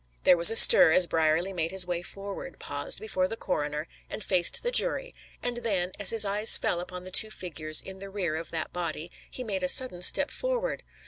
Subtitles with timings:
[0.23, 4.23] There was a stir as Brierly made his way forward, paused before the coroner and
[4.23, 8.09] faced the jury; and then, as his eyes fell upon the two figures in the
[8.09, 10.81] rear of that body he made a sudden step forward.